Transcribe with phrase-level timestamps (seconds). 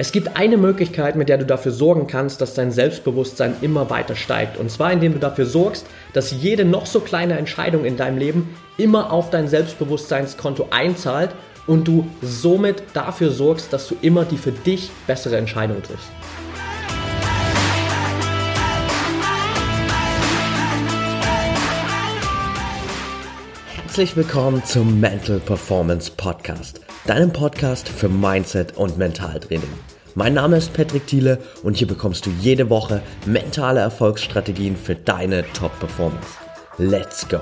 [0.00, 4.16] Es gibt eine Möglichkeit, mit der du dafür sorgen kannst, dass dein Selbstbewusstsein immer weiter
[4.16, 4.56] steigt.
[4.56, 8.56] Und zwar indem du dafür sorgst, dass jede noch so kleine Entscheidung in deinem Leben
[8.78, 11.32] immer auf dein Selbstbewusstseinskonto einzahlt
[11.66, 16.08] und du somit dafür sorgst, dass du immer die für dich bessere Entscheidung triffst.
[23.74, 29.89] Herzlich willkommen zum Mental Performance Podcast deinem Podcast für Mindset und Mentaltraining.
[30.16, 35.44] Mein Name ist Patrick Thiele und hier bekommst du jede Woche mentale Erfolgsstrategien für deine
[35.52, 36.26] Top-Performance.
[36.78, 37.38] Let's go!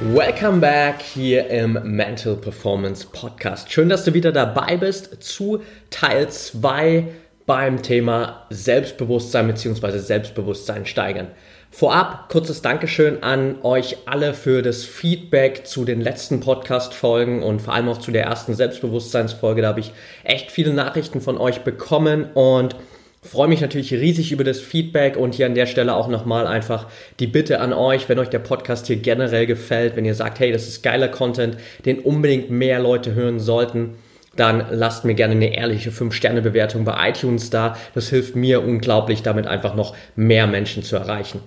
[0.00, 3.70] Welcome back hier im Mental Performance Podcast.
[3.70, 7.08] Schön, dass du wieder dabei bist zu Teil 2
[7.46, 9.98] beim Thema Selbstbewusstsein bzw.
[9.98, 11.28] Selbstbewusstsein steigern.
[11.70, 17.74] Vorab kurzes Dankeschön an euch alle für das Feedback zu den letzten Podcast-Folgen und vor
[17.74, 19.62] allem auch zu der ersten Selbstbewusstseinsfolge.
[19.62, 22.76] Da habe ich echt viele Nachrichten von euch bekommen und
[23.24, 26.86] freue mich natürlich riesig über das Feedback und hier an der Stelle auch nochmal einfach
[27.18, 30.52] die Bitte an euch, wenn euch der Podcast hier generell gefällt, wenn ihr sagt, hey,
[30.52, 33.96] das ist geiler Content, den unbedingt mehr Leute hören sollten,
[34.36, 37.76] dann lasst mir gerne eine ehrliche 5-Sterne-Bewertung bei iTunes da.
[37.94, 41.40] Das hilft mir unglaublich, damit einfach noch mehr Menschen zu erreichen.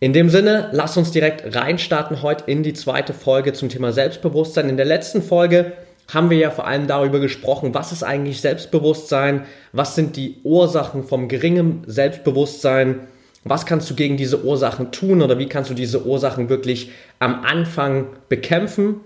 [0.00, 4.68] In dem Sinne, lass uns direkt reinstarten heute in die zweite Folge zum Thema Selbstbewusstsein.
[4.68, 5.72] In der letzten Folge
[6.12, 11.02] haben wir ja vor allem darüber gesprochen, was ist eigentlich Selbstbewusstsein, was sind die Ursachen
[11.02, 13.00] vom geringen Selbstbewusstsein,
[13.44, 17.44] was kannst du gegen diese Ursachen tun oder wie kannst du diese Ursachen wirklich am
[17.44, 19.00] Anfang bekämpfen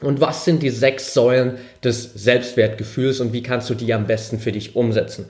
[0.00, 4.38] und was sind die sechs Säulen des Selbstwertgefühls und wie kannst du die am besten
[4.38, 5.26] für dich umsetzen.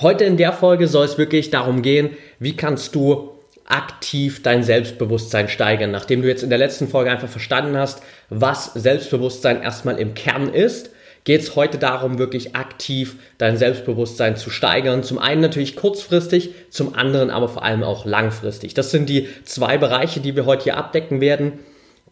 [0.00, 3.30] Heute in der Folge soll es wirklich darum gehen, wie kannst du
[3.66, 5.90] aktiv dein Selbstbewusstsein steigern.
[5.90, 10.52] Nachdem du jetzt in der letzten Folge einfach verstanden hast, was Selbstbewusstsein erstmal im Kern
[10.52, 10.90] ist,
[11.24, 15.04] geht es heute darum, wirklich aktiv dein Selbstbewusstsein zu steigern.
[15.04, 18.74] Zum einen natürlich kurzfristig, zum anderen aber vor allem auch langfristig.
[18.74, 21.60] Das sind die zwei Bereiche, die wir heute hier abdecken werden.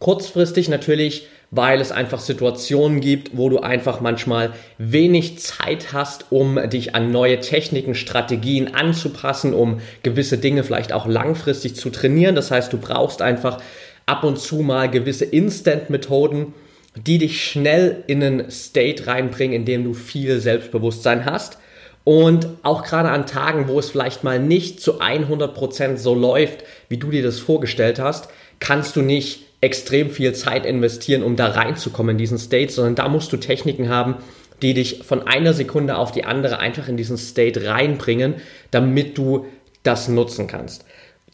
[0.01, 6.59] Kurzfristig natürlich weil es einfach Situationen gibt, wo du einfach manchmal wenig Zeit hast, um
[6.71, 12.37] dich an neue Techniken, Strategien anzupassen, um gewisse Dinge vielleicht auch langfristig zu trainieren.
[12.37, 13.61] Das heißt, du brauchst einfach
[14.07, 16.55] ab und zu mal gewisse Instant-Methoden,
[16.95, 21.59] die dich schnell in einen State reinbringen, in dem du viel Selbstbewusstsein hast.
[22.05, 26.97] Und auch gerade an Tagen, wo es vielleicht mal nicht zu 100% so läuft, wie
[26.97, 28.29] du dir das vorgestellt hast,
[28.59, 33.09] kannst du nicht extrem viel Zeit investieren, um da reinzukommen in diesen State, sondern da
[33.09, 34.17] musst du Techniken haben,
[34.63, 38.37] die dich von einer Sekunde auf die andere einfach in diesen State reinbringen,
[38.71, 39.47] damit du
[39.83, 40.85] das nutzen kannst.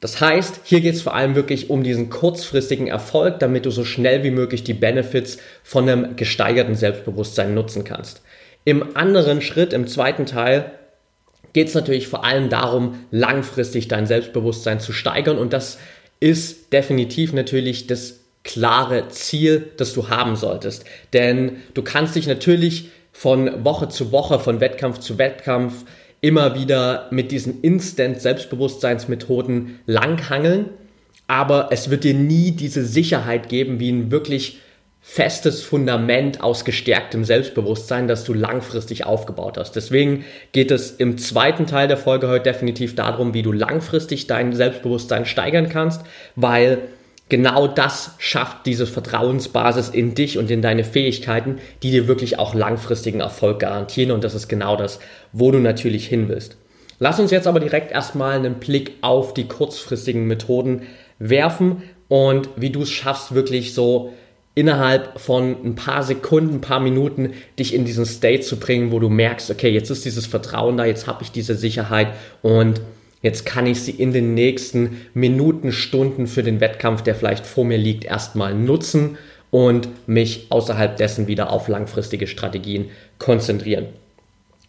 [0.00, 3.84] Das heißt, hier geht es vor allem wirklich um diesen kurzfristigen Erfolg, damit du so
[3.84, 8.22] schnell wie möglich die Benefits von einem gesteigerten Selbstbewusstsein nutzen kannst.
[8.64, 10.72] Im anderen Schritt, im zweiten Teil,
[11.54, 15.78] geht es natürlich vor allem darum, langfristig dein Selbstbewusstsein zu steigern und das
[16.20, 20.84] ist definitiv natürlich das klare Ziel, das du haben solltest.
[21.12, 25.84] Denn du kannst dich natürlich von Woche zu Woche, von Wettkampf zu Wettkampf
[26.20, 30.70] immer wieder mit diesen Instant-Selbstbewusstseinsmethoden langhangeln,
[31.26, 34.60] aber es wird dir nie diese Sicherheit geben, wie ein wirklich
[35.08, 39.76] festes Fundament aus gestärktem Selbstbewusstsein, das du langfristig aufgebaut hast.
[39.76, 44.52] Deswegen geht es im zweiten Teil der Folge heute definitiv darum, wie du langfristig dein
[44.52, 46.02] Selbstbewusstsein steigern kannst,
[46.34, 46.78] weil
[47.28, 52.54] genau das schafft diese Vertrauensbasis in dich und in deine Fähigkeiten, die dir wirklich auch
[52.54, 54.98] langfristigen Erfolg garantieren und das ist genau das,
[55.32, 56.56] wo du natürlich hin willst.
[56.98, 60.82] Lass uns jetzt aber direkt erstmal einen Blick auf die kurzfristigen Methoden
[61.20, 64.12] werfen und wie du es schaffst, wirklich so
[64.56, 68.98] innerhalb von ein paar Sekunden, ein paar Minuten dich in diesen State zu bringen, wo
[68.98, 72.08] du merkst, okay, jetzt ist dieses Vertrauen da, jetzt habe ich diese Sicherheit
[72.40, 72.80] und
[73.20, 77.66] jetzt kann ich sie in den nächsten Minuten, Stunden für den Wettkampf, der vielleicht vor
[77.66, 79.18] mir liegt, erstmal nutzen
[79.50, 82.86] und mich außerhalb dessen wieder auf langfristige Strategien
[83.18, 83.88] konzentrieren.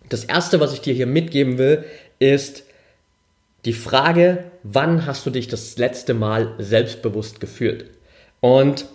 [0.10, 1.86] Das erste, was ich dir hier mitgeben will,
[2.20, 2.66] ist
[3.64, 7.86] die Frage, wann hast du dich das letzte Mal selbstbewusst gefühlt?
[8.42, 8.86] Und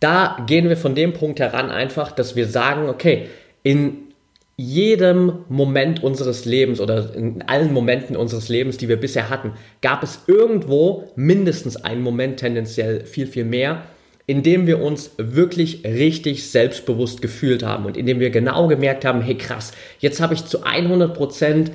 [0.00, 3.28] da gehen wir von dem Punkt heran einfach, dass wir sagen, okay,
[3.62, 4.10] in
[4.56, 10.02] jedem Moment unseres Lebens oder in allen Momenten unseres Lebens, die wir bisher hatten, gab
[10.02, 13.84] es irgendwo mindestens einen Moment, tendenziell viel, viel mehr,
[14.26, 19.04] in dem wir uns wirklich richtig selbstbewusst gefühlt haben und in dem wir genau gemerkt
[19.04, 21.72] haben, hey krass, jetzt habe ich zu 100 Prozent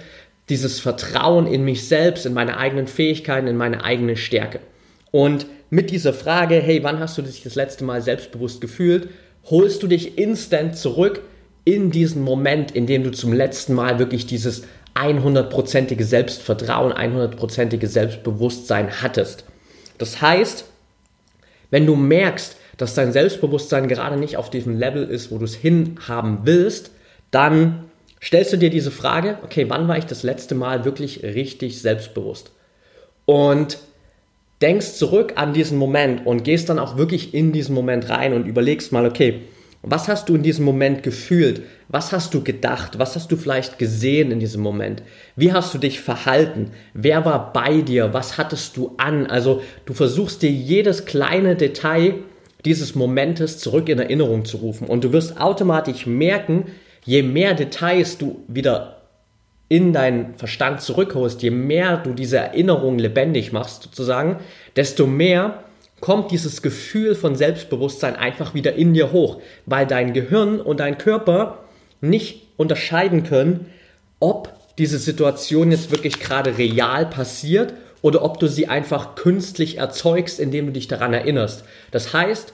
[0.49, 4.59] dieses Vertrauen in mich selbst, in meine eigenen Fähigkeiten, in meine eigene Stärke.
[5.15, 9.07] Und mit dieser Frage, hey, wann hast du dich das letzte Mal selbstbewusst gefühlt,
[9.45, 11.21] holst du dich instant zurück
[11.63, 14.63] in diesen Moment, in dem du zum letzten Mal wirklich dieses
[14.93, 19.45] 100%ige Selbstvertrauen, 100%ige Selbstbewusstsein hattest.
[19.99, 20.65] Das heißt,
[21.69, 25.55] wenn du merkst, dass dein Selbstbewusstsein gerade nicht auf diesem Level ist, wo du es
[25.55, 26.91] hinhaben willst,
[27.31, 27.85] dann
[28.21, 32.51] stellst du dir diese Frage, okay, wann war ich das letzte Mal wirklich richtig selbstbewusst?
[33.23, 33.77] Und
[34.61, 38.47] denkst zurück an diesen Moment und gehst dann auch wirklich in diesen Moment rein und
[38.47, 39.41] überlegst mal, okay,
[39.87, 41.61] was hast du in diesem Moment gefühlt?
[41.89, 42.97] Was hast du gedacht?
[42.97, 45.03] Was hast du vielleicht gesehen in diesem Moment?
[45.35, 46.71] Wie hast du dich verhalten?
[46.95, 48.11] Wer war bei dir?
[48.11, 49.27] Was hattest du an?
[49.27, 52.15] Also du versuchst dir jedes kleine Detail
[52.65, 56.65] dieses Momentes zurück in Erinnerung zu rufen und du wirst automatisch merken,
[57.05, 58.94] je mehr Details du wieder
[59.75, 64.37] in deinen Verstand zurückholst, je mehr du diese Erinnerung lebendig machst sozusagen,
[64.77, 65.65] desto mehr
[65.99, 70.97] kommt dieses Gefühl von Selbstbewusstsein einfach wieder in dir hoch, weil dein Gehirn und dein
[70.97, 71.65] Körper
[71.99, 73.65] nicht unterscheiden können,
[74.21, 80.39] ob diese Situation jetzt wirklich gerade real passiert oder ob du sie einfach künstlich erzeugst,
[80.39, 81.65] indem du dich daran erinnerst.
[81.91, 82.53] Das heißt,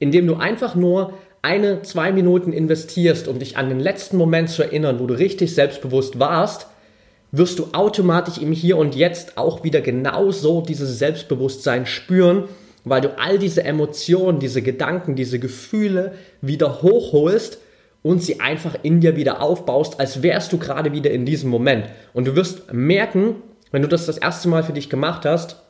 [0.00, 1.12] indem du einfach nur
[1.42, 5.54] eine, zwei Minuten investierst, um dich an den letzten Moment zu erinnern, wo du richtig
[5.54, 6.66] selbstbewusst warst,
[7.32, 12.44] wirst du automatisch im Hier und Jetzt auch wieder genauso dieses Selbstbewusstsein spüren,
[12.84, 17.58] weil du all diese Emotionen, diese Gedanken, diese Gefühle wieder hochholst
[18.02, 21.86] und sie einfach in dir wieder aufbaust, als wärst du gerade wieder in diesem Moment.
[22.12, 23.36] Und du wirst merken,
[23.72, 25.60] wenn du das das erste Mal für dich gemacht hast,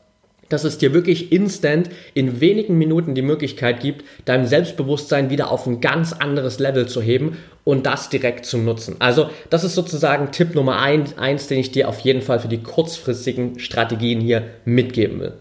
[0.49, 5.67] dass es dir wirklich instant in wenigen Minuten die Möglichkeit gibt, dein Selbstbewusstsein wieder auf
[5.67, 8.97] ein ganz anderes Level zu heben und das direkt zu nutzen.
[9.01, 12.49] Also das ist sozusagen Tipp Nummer eins, eins den ich dir auf jeden Fall für
[12.49, 15.33] die kurzfristigen Strategien hier mitgeben will.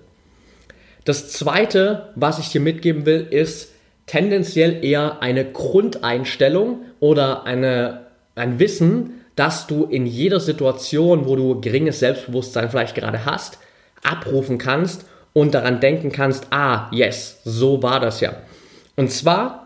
[1.03, 3.71] Das zweite, was ich dir mitgeben will, ist
[4.07, 11.61] tendenziell eher eine Grundeinstellung oder eine, ein Wissen, dass du in jeder Situation, wo du
[11.61, 13.59] geringes Selbstbewusstsein vielleicht gerade hast,
[14.05, 18.35] abrufen kannst und daran denken kannst, ah, yes, so war das ja.
[18.95, 19.65] Und zwar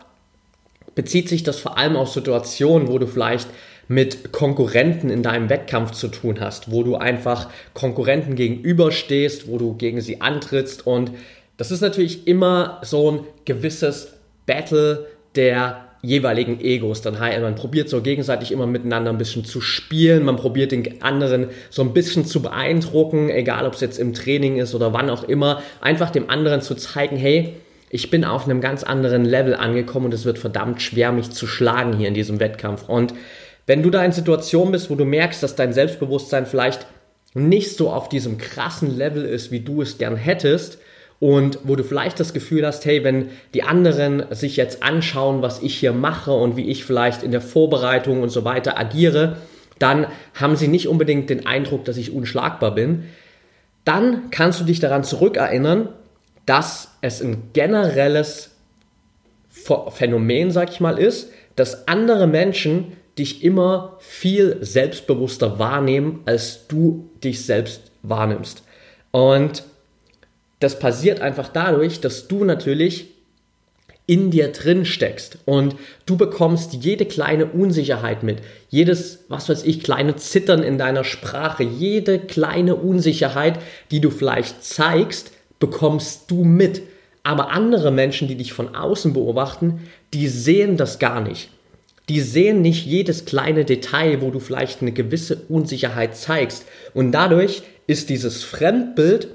[0.95, 3.47] bezieht sich das vor allem auf Situationen, wo du vielleicht
[3.87, 9.75] mit Konkurrenten in deinem Wettkampf zu tun hast, wo du einfach Konkurrenten gegenüberstehst, wo du
[9.75, 11.11] gegen sie antrittst und
[11.57, 14.13] das ist natürlich immer so ein gewisses
[14.45, 17.01] Battle der jeweiligen Egos.
[17.01, 21.01] Dann heißt, man probiert so gegenseitig immer miteinander ein bisschen zu spielen, man probiert den
[21.01, 25.09] anderen so ein bisschen zu beeindrucken, egal ob es jetzt im Training ist oder wann
[25.09, 27.55] auch immer, einfach dem anderen zu zeigen, hey,
[27.89, 31.47] ich bin auf einem ganz anderen Level angekommen und es wird verdammt schwer, mich zu
[31.47, 32.87] schlagen hier in diesem Wettkampf.
[32.87, 33.13] Und
[33.65, 36.85] wenn du da in Situationen bist, wo du merkst, dass dein Selbstbewusstsein vielleicht
[37.33, 40.79] nicht so auf diesem krassen Level ist, wie du es gern hättest,
[41.19, 45.61] und wo du vielleicht das Gefühl hast, hey, wenn die anderen sich jetzt anschauen, was
[45.61, 49.37] ich hier mache und wie ich vielleicht in der Vorbereitung und so weiter agiere,
[49.79, 53.05] dann haben sie nicht unbedingt den Eindruck, dass ich unschlagbar bin.
[53.83, 55.89] Dann kannst du dich daran zurückerinnern,
[56.45, 58.51] dass es ein generelles
[59.49, 67.09] Phänomen, sag ich mal, ist, dass andere Menschen dich immer viel selbstbewusster wahrnehmen, als du
[67.23, 68.63] dich selbst wahrnimmst.
[69.11, 69.63] Und
[70.59, 73.07] das passiert einfach dadurch, dass du natürlich
[74.09, 75.75] in dir drin steckst und
[76.07, 78.39] du bekommst jede kleine Unsicherheit mit,
[78.69, 83.59] jedes, was weiß ich, kleine Zittern in deiner Sprache, jede kleine Unsicherheit,
[83.91, 86.81] die du vielleicht zeigst, bekommst du mit.
[87.21, 91.51] Aber andere Menschen, die dich von außen beobachten, die sehen das gar nicht.
[92.07, 96.65] Die sehen nicht jedes kleine Detail, wo du vielleicht eine gewisse Unsicherheit zeigst.
[96.95, 99.27] Und dadurch ist dieses Fremdbild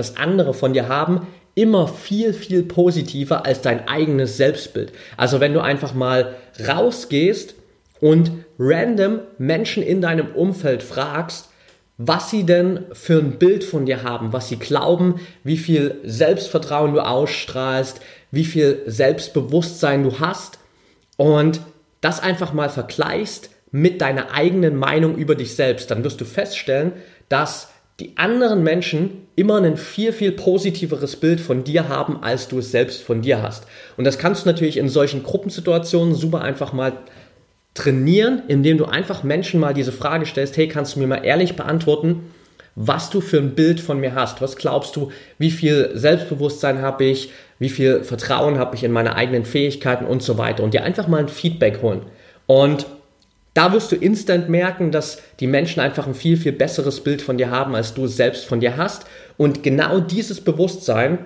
[0.00, 4.92] das andere von dir haben, immer viel, viel positiver als dein eigenes Selbstbild.
[5.16, 7.54] Also wenn du einfach mal rausgehst
[8.00, 11.50] und random Menschen in deinem Umfeld fragst,
[11.98, 16.94] was sie denn für ein Bild von dir haben, was sie glauben, wie viel Selbstvertrauen
[16.94, 20.58] du ausstrahlst, wie viel Selbstbewusstsein du hast
[21.18, 21.60] und
[22.00, 26.92] das einfach mal vergleichst mit deiner eigenen Meinung über dich selbst, dann wirst du feststellen,
[27.28, 27.68] dass
[28.00, 32.70] die anderen Menschen immer ein viel, viel positiveres Bild von dir haben, als du es
[32.70, 33.66] selbst von dir hast.
[33.96, 36.92] Und das kannst du natürlich in solchen Gruppensituationen super einfach mal
[37.74, 41.56] trainieren, indem du einfach Menschen mal diese Frage stellst, hey, kannst du mir mal ehrlich
[41.56, 42.30] beantworten,
[42.74, 44.40] was du für ein Bild von mir hast?
[44.40, 49.16] Was glaubst du, wie viel Selbstbewusstsein habe ich, wie viel Vertrauen habe ich in meine
[49.16, 52.02] eigenen Fähigkeiten und so weiter und dir einfach mal ein Feedback holen.
[52.46, 52.86] Und
[53.60, 57.36] da wirst du instant merken, dass die Menschen einfach ein viel, viel besseres Bild von
[57.36, 59.04] dir haben, als du selbst von dir hast.
[59.36, 61.18] Und genau dieses Bewusstsein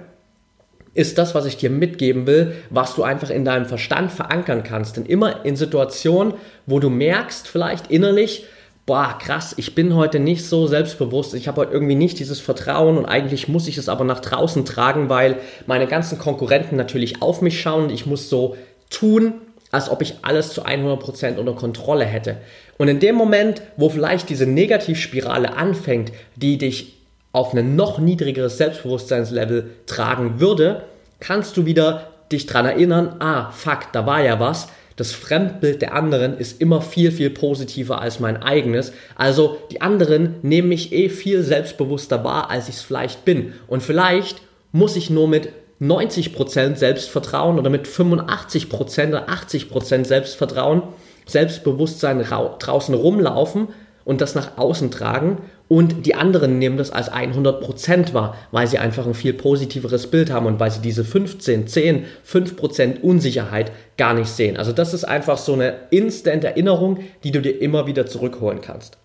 [0.95, 4.97] ist das, was ich dir mitgeben will, was du einfach in deinem Verstand verankern kannst.
[4.97, 6.35] Denn immer in Situationen,
[6.67, 8.47] wo du merkst, vielleicht innerlich,
[8.85, 12.99] boah, krass, ich bin heute nicht so selbstbewusst, ich habe heute irgendwie nicht dieses Vertrauen
[12.99, 15.37] und eigentlich muss ich es aber nach draußen tragen, weil
[15.69, 18.57] meine ganzen Konkurrenten natürlich auf mich schauen und ich muss so
[18.91, 19.35] tun,
[19.75, 22.37] als ob ich alles zu 100% unter Kontrolle hätte.
[22.79, 26.95] Und in dem Moment, wo vielleicht diese Negativspirale anfängt, die dich
[27.33, 30.85] auf ein noch niedrigeres Selbstbewusstseinslevel tragen würde,
[31.21, 35.95] kannst du wieder dich daran erinnern, ah, fuck, da war ja was, das Fremdbild der
[35.95, 38.93] anderen ist immer viel, viel positiver als mein eigenes.
[39.17, 43.55] Also die anderen nehmen mich eh viel selbstbewusster wahr, als ich es vielleicht bin.
[43.67, 44.41] Und vielleicht
[44.71, 45.49] muss ich nur mit
[45.85, 50.83] 90% Selbstvertrauen oder mit 85% oder 80% Selbstvertrauen,
[51.27, 53.69] Selbstbewusstsein draußen rumlaufen
[54.05, 55.39] und das nach außen tragen
[55.69, 60.31] und die anderen nehmen das als 100% wahr, weil sie einfach ein viel positiveres Bild
[60.31, 64.59] haben und weil sie diese 15, 10, 5% Unsicherheit gar nicht sehen.
[64.59, 68.99] Also das ist einfach so eine Instant-Erinnerung, die du dir immer wieder zurückholen kannst.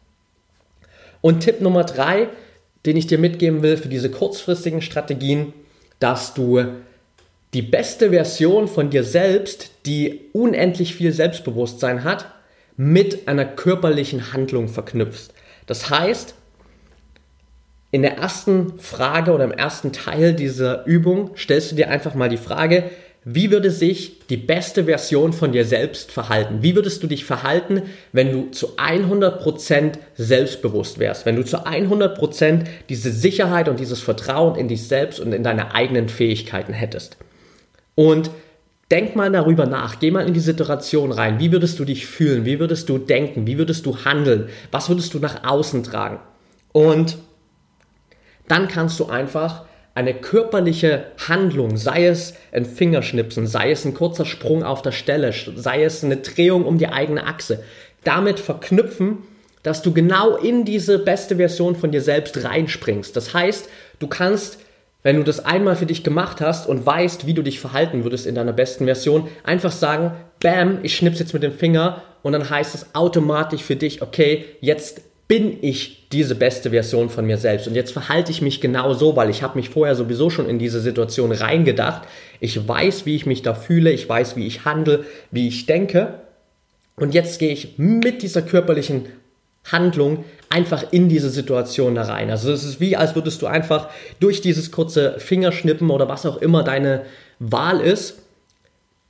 [1.21, 2.27] Und Tipp Nummer drei,
[2.85, 5.53] den ich dir mitgeben will für diese kurzfristigen Strategien,
[5.99, 6.63] dass du
[7.53, 12.25] die beste Version von dir selbst, die unendlich viel Selbstbewusstsein hat,
[12.77, 15.33] mit einer körperlichen Handlung verknüpfst.
[15.65, 16.35] Das heißt,
[17.91, 22.29] in der ersten Frage oder im ersten Teil dieser Übung stellst du dir einfach mal
[22.29, 22.91] die Frage,
[23.31, 26.63] wie würde sich die beste Version von dir selbst verhalten?
[26.63, 31.27] Wie würdest du dich verhalten, wenn du zu 100% selbstbewusst wärst?
[31.27, 35.75] Wenn du zu 100% diese Sicherheit und dieses Vertrauen in dich selbst und in deine
[35.75, 37.17] eigenen Fähigkeiten hättest?
[37.93, 38.31] Und
[38.89, 41.39] denk mal darüber nach, geh mal in die Situation rein.
[41.39, 42.45] Wie würdest du dich fühlen?
[42.45, 43.45] Wie würdest du denken?
[43.45, 44.49] Wie würdest du handeln?
[44.71, 46.19] Was würdest du nach außen tragen?
[46.71, 47.19] Und
[48.47, 49.65] dann kannst du einfach
[49.95, 55.33] eine körperliche Handlung, sei es ein Fingerschnipsen, sei es ein kurzer Sprung auf der Stelle,
[55.33, 57.63] sei es eine Drehung um die eigene Achse,
[58.03, 59.19] damit verknüpfen,
[59.63, 63.15] dass du genau in diese beste Version von dir selbst reinspringst.
[63.15, 63.67] Das heißt,
[63.99, 64.59] du kannst,
[65.03, 68.25] wenn du das einmal für dich gemacht hast und weißt, wie du dich verhalten würdest
[68.25, 72.49] in deiner besten Version, einfach sagen, bam, ich schnips jetzt mit dem Finger und dann
[72.49, 77.67] heißt es automatisch für dich, okay, jetzt bin ich diese beste Version von mir selbst.
[77.67, 80.57] Und jetzt verhalte ich mich genau so, weil ich habe mich vorher sowieso schon in
[80.57, 82.01] diese Situation reingedacht.
[82.39, 86.15] Ich weiß, wie ich mich da fühle, ich weiß, wie ich handle, wie ich denke.
[86.95, 89.05] Und jetzt gehe ich mit dieser körperlichen
[89.71, 92.31] Handlung einfach in diese Situation da rein.
[92.31, 96.37] Also es ist wie, als würdest du einfach durch dieses kurze Fingerschnippen oder was auch
[96.37, 97.03] immer deine
[97.37, 98.17] Wahl ist,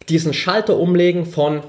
[0.10, 1.62] diesen Schalter umlegen von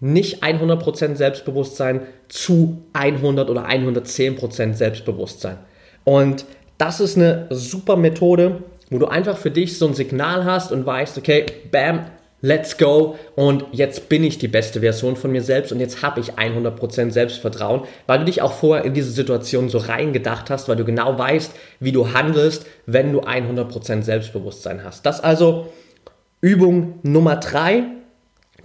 [0.00, 5.58] nicht 100% Selbstbewusstsein zu 100 oder 110% Selbstbewusstsein.
[6.04, 6.44] Und
[6.78, 10.86] das ist eine super Methode, wo du einfach für dich so ein Signal hast und
[10.86, 12.06] weißt, okay, bam,
[12.40, 16.20] let's go und jetzt bin ich die beste Version von mir selbst und jetzt habe
[16.20, 20.76] ich 100% Selbstvertrauen, weil du dich auch vorher in diese Situation so reingedacht hast, weil
[20.76, 25.04] du genau weißt, wie du handelst, wenn du 100% Selbstbewusstsein hast.
[25.04, 25.72] Das also
[26.40, 27.97] Übung Nummer 3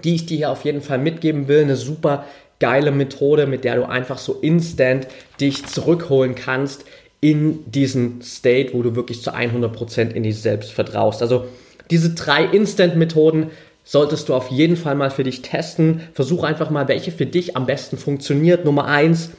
[0.03, 1.62] die ich dir hier auf jeden Fall mitgeben will.
[1.62, 2.25] Eine super
[2.60, 5.07] geile Methode, mit der du einfach so instant
[5.39, 6.86] dich zurückholen kannst
[7.19, 11.22] in diesen State, wo du wirklich zu 100% in dich selbst vertraust.
[11.22, 11.45] Also
[11.89, 13.51] diese drei Instant-Methoden
[13.83, 16.01] solltest du auf jeden Fall mal für dich testen.
[16.13, 18.65] Versuch einfach mal, welche für dich am besten funktioniert.
[18.65, 19.31] Nummer eins,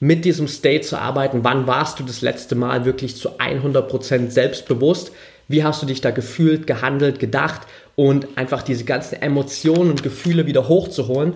[0.00, 1.44] mit diesem State zu arbeiten.
[1.44, 5.12] Wann warst du das letzte Mal wirklich zu 100% selbstbewusst?
[5.46, 7.62] Wie hast du dich da gefühlt, gehandelt, gedacht
[7.96, 11.34] und einfach diese ganzen Emotionen und Gefühle wieder hochzuholen.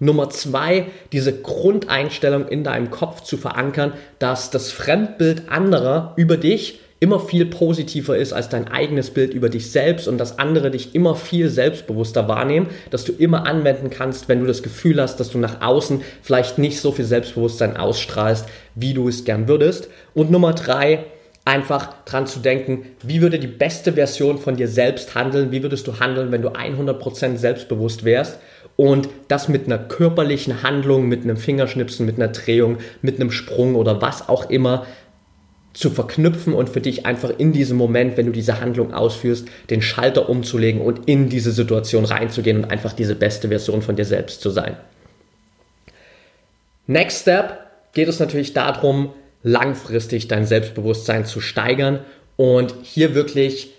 [0.00, 6.80] Nummer zwei, diese Grundeinstellung in deinem Kopf zu verankern, dass das Fremdbild anderer über dich
[7.00, 10.94] immer viel positiver ist als dein eigenes Bild über dich selbst und dass andere dich
[10.94, 15.30] immer viel selbstbewusster wahrnehmen, dass du immer anwenden kannst, wenn du das Gefühl hast, dass
[15.30, 19.88] du nach außen vielleicht nicht so viel Selbstbewusstsein ausstrahlst, wie du es gern würdest.
[20.12, 21.04] Und Nummer drei,
[21.48, 25.86] einfach dran zu denken, wie würde die beste Version von dir selbst handeln, wie würdest
[25.86, 28.38] du handeln, wenn du 100% selbstbewusst wärst
[28.76, 33.76] und das mit einer körperlichen Handlung, mit einem Fingerschnipsen, mit einer Drehung, mit einem Sprung
[33.76, 34.84] oder was auch immer
[35.72, 39.80] zu verknüpfen und für dich einfach in diesem Moment, wenn du diese Handlung ausführst, den
[39.80, 44.42] Schalter umzulegen und in diese Situation reinzugehen und einfach diese beste Version von dir selbst
[44.42, 44.76] zu sein.
[46.86, 47.58] Next Step
[47.94, 49.14] geht es natürlich darum,
[49.48, 52.00] langfristig dein Selbstbewusstsein zu steigern
[52.36, 53.70] und hier wirklich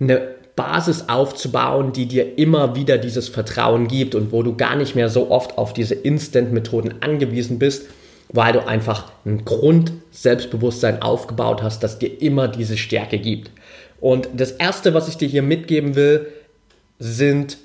[0.00, 0.20] eine
[0.54, 5.08] Basis aufzubauen, die dir immer wieder dieses Vertrauen gibt und wo du gar nicht mehr
[5.08, 7.88] so oft auf diese Instant-Methoden angewiesen bist,
[8.28, 13.50] weil du einfach ein Grund-Selbstbewusstsein aufgebaut hast, das dir immer diese Stärke gibt.
[14.00, 16.28] Und das Erste, was ich dir hier mitgeben will,
[16.98, 17.58] sind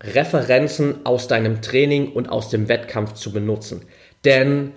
[0.00, 3.82] Referenzen aus deinem Training und aus dem Wettkampf zu benutzen.
[4.24, 4.72] Denn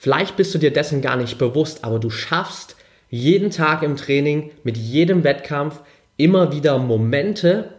[0.00, 2.74] vielleicht bist du dir dessen gar nicht bewusst, aber du schaffst
[3.10, 5.80] jeden Tag im Training, mit jedem Wettkampf
[6.16, 7.74] immer wieder Momente,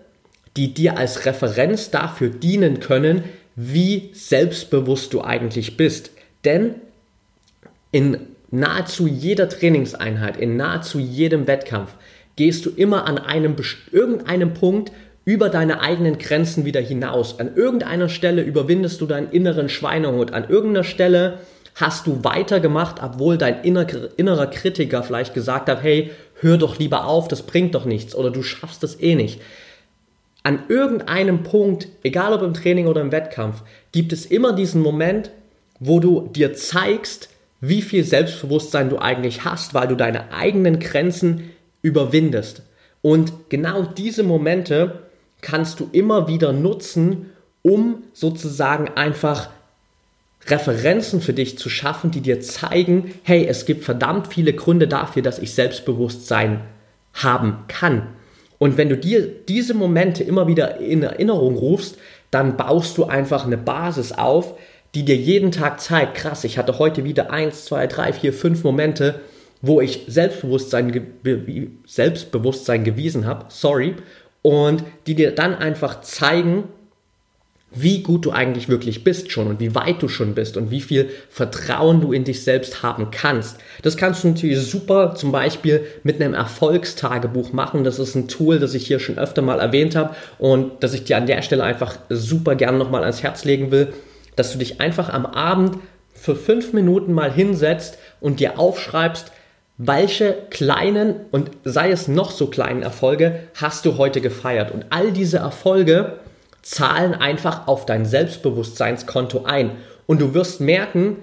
[0.55, 3.23] die dir als Referenz dafür dienen können,
[3.55, 6.11] wie selbstbewusst du eigentlich bist.
[6.45, 6.75] Denn
[7.91, 11.95] in nahezu jeder Trainingseinheit, in nahezu jedem Wettkampf
[12.35, 13.55] gehst du immer an einem
[13.91, 14.91] irgendeinem Punkt
[15.23, 17.39] über deine eigenen Grenzen wieder hinaus.
[17.39, 20.33] An irgendeiner Stelle überwindest du deinen inneren Schweinehund.
[20.33, 21.39] An irgendeiner Stelle
[21.81, 27.27] hast du weitergemacht, obwohl dein innerer Kritiker vielleicht gesagt hat, hey, hör doch lieber auf,
[27.27, 29.41] das bringt doch nichts oder du schaffst es eh nicht.
[30.43, 33.61] An irgendeinem Punkt, egal ob im Training oder im Wettkampf,
[33.91, 35.29] gibt es immer diesen Moment,
[35.79, 41.51] wo du dir zeigst, wie viel Selbstbewusstsein du eigentlich hast, weil du deine eigenen Grenzen
[41.83, 42.63] überwindest.
[43.03, 44.99] Und genau diese Momente
[45.41, 49.49] kannst du immer wieder nutzen, um sozusagen einfach
[50.47, 55.21] Referenzen für dich zu schaffen, die dir zeigen, hey, es gibt verdammt viele Gründe dafür,
[55.21, 56.61] dass ich Selbstbewusstsein
[57.13, 58.07] haben kann.
[58.57, 61.97] Und wenn du dir diese Momente immer wieder in Erinnerung rufst,
[62.31, 64.55] dann baust du einfach eine Basis auf,
[64.93, 68.63] die dir jeden Tag zeigt, krass, ich hatte heute wieder eins, zwei, drei, vier, fünf
[68.63, 69.19] Momente,
[69.61, 71.07] wo ich Selbstbewusstsein,
[71.85, 73.95] Selbstbewusstsein gewiesen habe, sorry,
[74.41, 76.65] und die dir dann einfach zeigen,
[77.73, 80.81] wie gut du eigentlich wirklich bist schon und wie weit du schon bist und wie
[80.81, 83.57] viel Vertrauen du in dich selbst haben kannst.
[83.81, 87.85] Das kannst du natürlich super zum Beispiel mit einem Erfolgstagebuch machen.
[87.85, 91.05] Das ist ein Tool, das ich hier schon öfter mal erwähnt habe und das ich
[91.05, 93.93] dir an der Stelle einfach super gern nochmal ans Herz legen will,
[94.35, 95.77] dass du dich einfach am Abend
[96.13, 99.31] für fünf Minuten mal hinsetzt und dir aufschreibst,
[99.77, 104.71] welche kleinen und sei es noch so kleinen Erfolge hast du heute gefeiert?
[104.71, 106.19] Und all diese Erfolge
[106.71, 109.71] zahlen einfach auf dein Selbstbewusstseinskonto ein.
[110.05, 111.17] Und du wirst merken,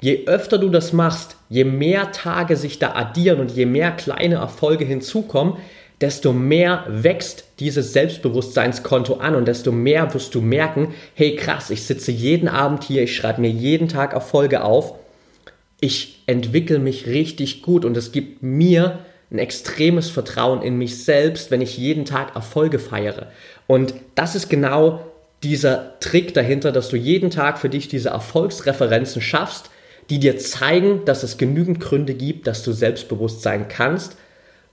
[0.00, 4.36] je öfter du das machst, je mehr Tage sich da addieren und je mehr kleine
[4.36, 5.54] Erfolge hinzukommen,
[6.00, 11.84] desto mehr wächst dieses Selbstbewusstseinskonto an und desto mehr wirst du merken, hey krass, ich
[11.84, 14.94] sitze jeden Abend hier, ich schreibe mir jeden Tag Erfolge auf
[15.80, 21.50] ich entwickle mich richtig gut und es gibt mir ein extremes Vertrauen in mich selbst,
[21.50, 23.28] wenn ich jeden Tag Erfolge feiere.
[23.66, 25.00] Und das ist genau
[25.42, 29.70] dieser Trick dahinter, dass du jeden Tag für dich diese Erfolgsreferenzen schaffst,
[30.10, 34.16] die dir zeigen, dass es genügend Gründe gibt, dass du selbstbewusst sein kannst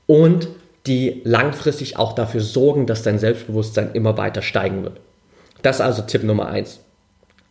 [0.05, 0.47] und
[0.85, 4.99] die langfristig auch dafür sorgen, dass dein Selbstbewusstsein immer weiter steigen wird.
[5.61, 6.81] Das ist also Tipp Nummer eins.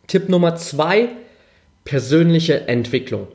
[0.07, 1.09] Tipp Nummer zwei,
[1.83, 3.27] persönliche Entwicklung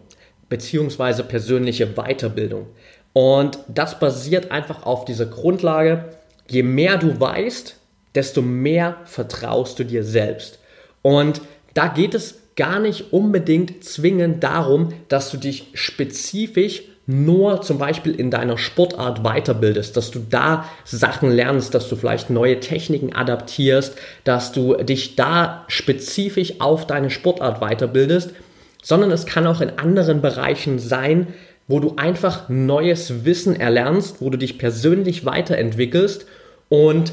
[0.48, 2.66] beziehungsweise persönliche Weiterbildung.
[3.12, 6.04] Und das basiert einfach auf dieser Grundlage,
[6.48, 7.77] je mehr du weißt,
[8.18, 10.58] desto mehr vertraust du dir selbst.
[11.02, 11.40] Und
[11.74, 18.12] da geht es gar nicht unbedingt zwingend darum, dass du dich spezifisch nur zum Beispiel
[18.16, 23.96] in deiner Sportart weiterbildest, dass du da Sachen lernst, dass du vielleicht neue Techniken adaptierst,
[24.24, 28.32] dass du dich da spezifisch auf deine Sportart weiterbildest,
[28.82, 31.28] sondern es kann auch in anderen Bereichen sein,
[31.68, 36.26] wo du einfach neues Wissen erlernst, wo du dich persönlich weiterentwickelst
[36.68, 37.12] und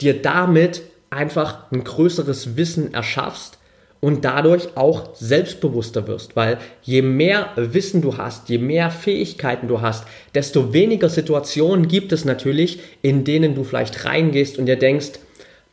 [0.00, 3.58] dir damit einfach ein größeres Wissen erschaffst
[4.00, 9.80] und dadurch auch selbstbewusster wirst, weil je mehr Wissen du hast, je mehr Fähigkeiten du
[9.80, 15.12] hast, desto weniger Situationen gibt es natürlich, in denen du vielleicht reingehst und dir denkst,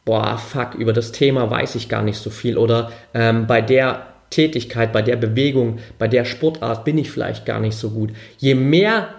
[0.05, 4.07] boah, fuck, über das Thema weiß ich gar nicht so viel oder ähm, bei der
[4.31, 8.11] Tätigkeit, bei der Bewegung, bei der Sportart bin ich vielleicht gar nicht so gut.
[8.37, 9.09] Je mehr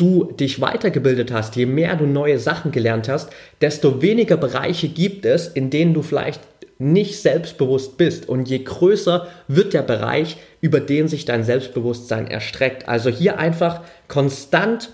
[0.00, 5.26] du dich weitergebildet hast, je mehr du neue Sachen gelernt hast, desto weniger Bereiche gibt
[5.26, 6.40] es, in denen du vielleicht
[6.78, 8.28] nicht selbstbewusst bist.
[8.28, 12.88] Und je größer wird der Bereich, über den sich dein Selbstbewusstsein erstreckt.
[12.88, 14.90] Also hier einfach konstant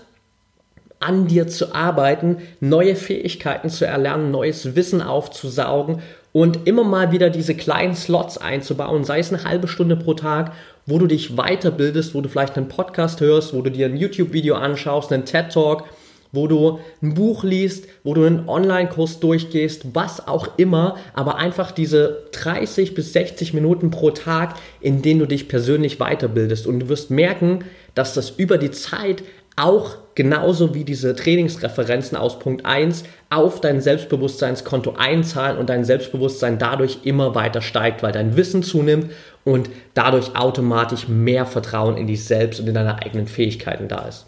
[0.99, 6.01] an dir zu arbeiten, neue Fähigkeiten zu erlernen, neues Wissen aufzusaugen
[6.33, 10.53] und immer mal wieder diese kleinen Slots einzubauen, sei es eine halbe Stunde pro Tag,
[10.87, 14.55] wo du dich weiterbildest, wo du vielleicht einen Podcast hörst, wo du dir ein YouTube-Video
[14.55, 15.83] anschaust, einen TED-Talk,
[16.31, 21.71] wo du ein Buch liest, wo du einen Online-Kurs durchgehst, was auch immer, aber einfach
[21.71, 26.67] diese 30 bis 60 Minuten pro Tag, in denen du dich persönlich weiterbildest.
[26.67, 29.23] Und du wirst merken, dass das über die Zeit
[29.57, 36.59] auch genauso wie diese Trainingsreferenzen aus Punkt 1 auf dein Selbstbewusstseinskonto einzahlen und dein Selbstbewusstsein
[36.59, 39.11] dadurch immer weiter steigt, weil dein Wissen zunimmt
[39.47, 44.25] und dadurch automatisch mehr Vertrauen in dich selbst und in deine eigenen Fähigkeiten da ist.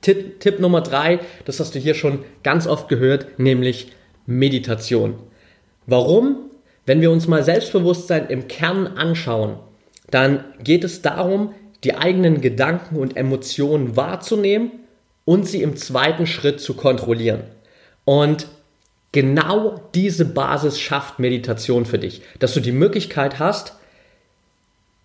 [0.00, 3.90] Tipp, Tipp Nummer drei, das hast du hier schon ganz oft gehört, nämlich
[4.26, 5.14] Meditation.
[5.86, 6.36] Warum?
[6.86, 9.56] Wenn wir uns mal Selbstbewusstsein im Kern anschauen,
[10.08, 14.70] dann geht es darum, die eigenen Gedanken und Emotionen wahrzunehmen
[15.24, 17.42] und sie im zweiten Schritt zu kontrollieren.
[18.04, 18.46] Und
[19.14, 23.76] genau diese Basis schafft Meditation für dich, dass du die Möglichkeit hast,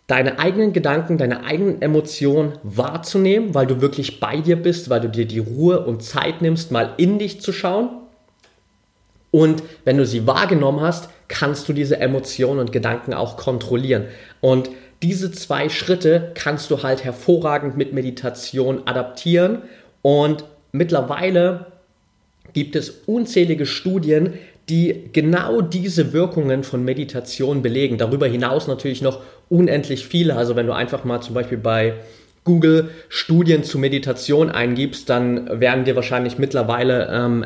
[0.07, 5.09] deine eigenen Gedanken, deine eigenen Emotionen wahrzunehmen, weil du wirklich bei dir bist, weil du
[5.09, 7.89] dir die Ruhe und Zeit nimmst, mal in dich zu schauen.
[9.29, 14.05] Und wenn du sie wahrgenommen hast, kannst du diese Emotionen und Gedanken auch kontrollieren.
[14.41, 14.71] Und
[15.03, 19.61] diese zwei Schritte kannst du halt hervorragend mit Meditation adaptieren.
[20.01, 21.67] Und mittlerweile
[22.53, 24.33] gibt es unzählige Studien,
[24.69, 27.97] die genau diese Wirkungen von Meditation belegen.
[27.97, 30.35] Darüber hinaus natürlich noch unendlich viele.
[30.35, 31.95] Also wenn du einfach mal zum Beispiel bei
[32.43, 37.45] Google Studien zu Meditation eingibst, dann werden dir wahrscheinlich mittlerweile ähm,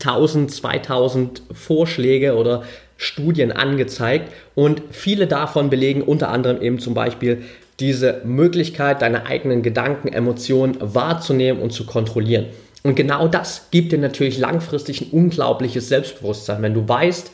[0.00, 2.62] 1000, 2000 Vorschläge oder
[2.96, 7.42] Studien angezeigt und viele davon belegen unter anderem eben zum Beispiel
[7.80, 12.46] diese Möglichkeit, deine eigenen Gedanken, Emotionen wahrzunehmen und zu kontrollieren.
[12.86, 17.32] Und genau das gibt dir natürlich langfristig ein unglaubliches Selbstbewusstsein, wenn du weißt,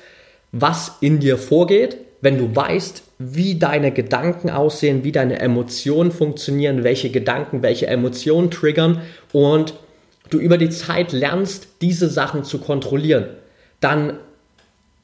[0.51, 6.85] was in dir vorgeht, wenn du weißt, wie deine Gedanken aussehen, wie deine Emotionen funktionieren,
[6.85, 9.75] welche Gedanken, welche Emotionen triggern und
[10.31, 13.27] du über die Zeit lernst, diese Sachen zu kontrollieren,
[13.81, 14.21] dann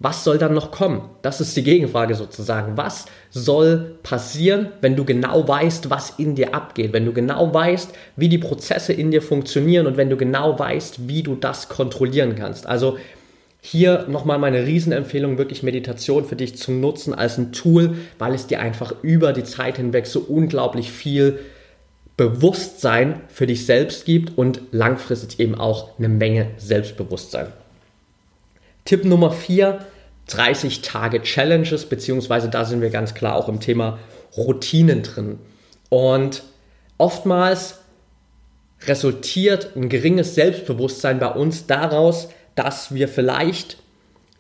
[0.01, 1.03] was soll dann noch kommen?
[1.23, 2.77] Das ist die Gegenfrage sozusagen.
[2.77, 7.93] Was soll passieren, wenn du genau weißt, was in dir abgeht, wenn du genau weißt,
[8.15, 12.37] wie die Prozesse in dir funktionieren und wenn du genau weißt, wie du das kontrollieren
[12.37, 12.67] kannst?
[12.67, 12.97] Also
[13.61, 18.47] hier nochmal meine Riesenempfehlung, wirklich Meditation für dich zu nutzen als ein Tool, weil es
[18.47, 21.41] dir einfach über die Zeit hinweg so unglaublich viel
[22.17, 27.49] Bewusstsein für dich selbst gibt und langfristig eben auch eine Menge Selbstbewusstsein.
[28.89, 29.81] Tipp Nummer 4,
[30.29, 33.99] 30 Tage Challenges, beziehungsweise da sind wir ganz klar auch im Thema
[34.35, 35.39] Routinen drin.
[35.91, 36.43] Und
[36.97, 37.81] oftmals
[38.87, 43.77] resultiert ein geringes Selbstbewusstsein bei uns daraus, dass wir vielleicht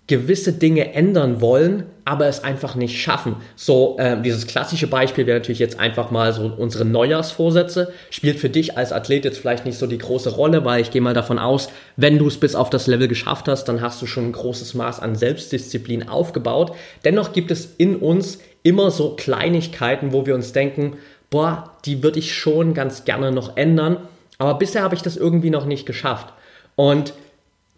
[0.08, 3.36] gewisse Dinge ändern wollen, aber es einfach nicht schaffen.
[3.56, 7.92] So, äh, dieses klassische Beispiel wäre natürlich jetzt einfach mal so unsere Neujahrsvorsätze.
[8.08, 11.02] Spielt für dich als Athlet jetzt vielleicht nicht so die große Rolle, weil ich gehe
[11.02, 14.06] mal davon aus, wenn du es bis auf das Level geschafft hast, dann hast du
[14.06, 16.74] schon ein großes Maß an Selbstdisziplin aufgebaut.
[17.04, 20.96] Dennoch gibt es in uns immer so Kleinigkeiten, wo wir uns denken,
[21.28, 23.98] boah, die würde ich schon ganz gerne noch ändern,
[24.38, 26.32] aber bisher habe ich das irgendwie noch nicht geschafft.
[26.76, 27.12] Und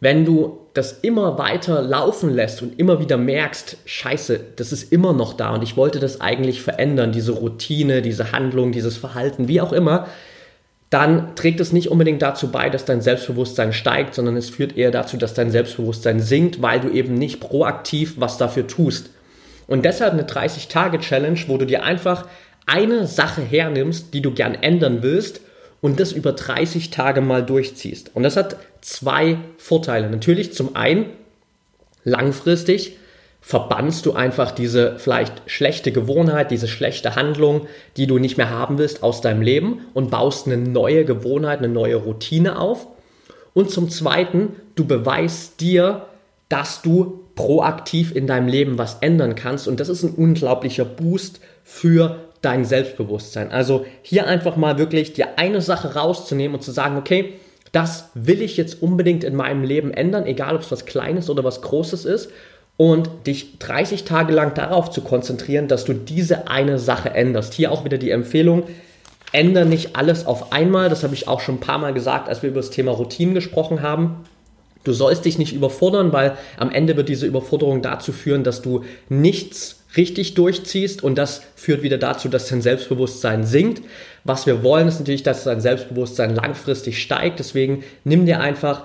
[0.00, 5.12] wenn du das immer weiter laufen lässt und immer wieder merkst, scheiße, das ist immer
[5.12, 9.60] noch da und ich wollte das eigentlich verändern, diese Routine, diese Handlung, dieses Verhalten, wie
[9.60, 10.06] auch immer,
[10.88, 14.90] dann trägt es nicht unbedingt dazu bei, dass dein Selbstbewusstsein steigt, sondern es führt eher
[14.90, 19.10] dazu, dass dein Selbstbewusstsein sinkt, weil du eben nicht proaktiv was dafür tust.
[19.68, 22.26] Und deshalb eine 30-Tage-Challenge, wo du dir einfach
[22.66, 25.40] eine Sache hernimmst, die du gern ändern willst
[25.80, 28.10] und das über 30 Tage mal durchziehst.
[28.14, 30.10] Und das hat zwei Vorteile.
[30.10, 31.06] Natürlich zum einen,
[32.04, 32.96] langfristig
[33.40, 37.66] verbannst du einfach diese vielleicht schlechte Gewohnheit, diese schlechte Handlung,
[37.96, 41.68] die du nicht mehr haben willst aus deinem Leben und baust eine neue Gewohnheit, eine
[41.68, 42.86] neue Routine auf.
[43.54, 46.06] Und zum Zweiten, du beweist dir,
[46.48, 49.66] dass du proaktiv in deinem Leben was ändern kannst.
[49.66, 53.50] Und das ist ein unglaublicher Boost für dein Selbstbewusstsein.
[53.50, 57.34] Also hier einfach mal wirklich dir eine Sache rauszunehmen und zu sagen, okay,
[57.72, 61.44] das will ich jetzt unbedingt in meinem Leben ändern, egal ob es was Kleines oder
[61.44, 62.30] was Großes ist.
[62.76, 67.52] Und dich 30 Tage lang darauf zu konzentrieren, dass du diese eine Sache änderst.
[67.52, 68.62] Hier auch wieder die Empfehlung,
[69.32, 70.88] ändere nicht alles auf einmal.
[70.88, 73.34] Das habe ich auch schon ein paar Mal gesagt, als wir über das Thema Routinen
[73.34, 74.24] gesprochen haben.
[74.82, 78.84] Du sollst dich nicht überfordern, weil am Ende wird diese Überforderung dazu führen, dass du
[79.10, 83.82] nichts richtig durchziehst und das führt wieder dazu, dass dein Selbstbewusstsein sinkt.
[84.24, 87.38] Was wir wollen, ist natürlich, dass dein Selbstbewusstsein langfristig steigt.
[87.38, 88.84] Deswegen nimm dir einfach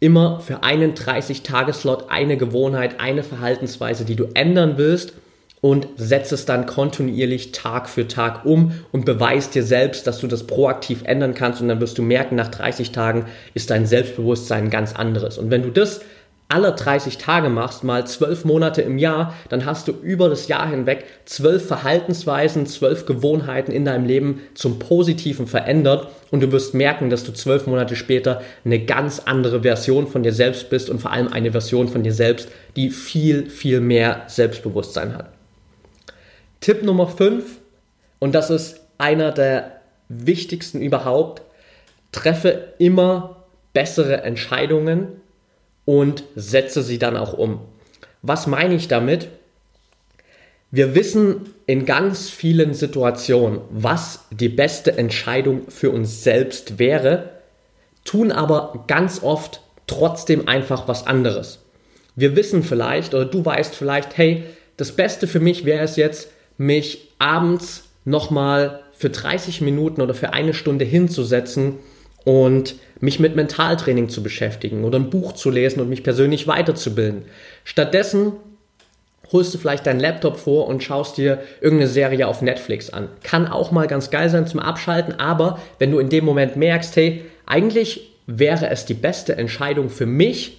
[0.00, 5.12] immer für einen 30-Tageslot eine Gewohnheit, eine Verhaltensweise, die du ändern willst
[5.60, 10.28] und setze es dann kontinuierlich Tag für Tag um und beweist dir selbst, dass du
[10.28, 14.64] das proaktiv ändern kannst und dann wirst du merken, nach 30 Tagen ist dein Selbstbewusstsein
[14.64, 15.36] ein ganz anderes.
[15.36, 16.00] Und wenn du das
[16.48, 20.68] alle 30 Tage machst, mal 12 Monate im Jahr, dann hast du über das Jahr
[20.68, 27.10] hinweg 12 Verhaltensweisen, 12 Gewohnheiten in deinem Leben zum Positiven verändert und du wirst merken,
[27.10, 31.12] dass du 12 Monate später eine ganz andere Version von dir selbst bist und vor
[31.12, 35.28] allem eine Version von dir selbst, die viel, viel mehr Selbstbewusstsein hat.
[36.60, 37.44] Tipp Nummer 5,
[38.20, 41.42] und das ist einer der wichtigsten überhaupt,
[42.10, 45.20] treffe immer bessere Entscheidungen
[45.88, 47.62] und setze sie dann auch um.
[48.20, 49.28] Was meine ich damit?
[50.70, 57.30] Wir wissen in ganz vielen Situationen, was die beste Entscheidung für uns selbst wäre,
[58.04, 61.60] tun aber ganz oft trotzdem einfach was anderes.
[62.14, 64.44] Wir wissen vielleicht oder du weißt vielleicht, hey,
[64.76, 70.34] das Beste für mich wäre es jetzt, mich abends nochmal für 30 Minuten oder für
[70.34, 71.78] eine Stunde hinzusetzen
[72.26, 77.22] und mich mit Mentaltraining zu beschäftigen oder ein Buch zu lesen und mich persönlich weiterzubilden.
[77.64, 78.32] Stattdessen
[79.32, 83.08] holst du vielleicht deinen Laptop vor und schaust dir irgendeine Serie auf Netflix an.
[83.22, 86.96] Kann auch mal ganz geil sein zum Abschalten, aber wenn du in dem Moment merkst,
[86.96, 90.58] hey, eigentlich wäre es die beste Entscheidung für mich,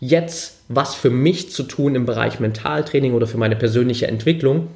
[0.00, 4.68] jetzt was für mich zu tun im Bereich Mentaltraining oder für meine persönliche Entwicklung,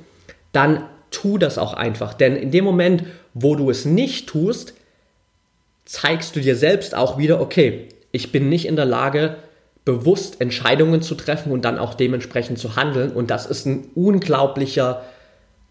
[0.53, 2.15] dann tu das auch einfach.
[2.15, 4.75] Denn in dem Moment, wo du es nicht tust,
[5.87, 9.37] zeigst du dir selbst auch wieder, okay, ich bin nicht in der Lage,
[9.87, 13.13] bewusst Entscheidungen zu treffen und dann auch dementsprechend zu handeln.
[13.13, 15.03] Und das ist ein unglaublicher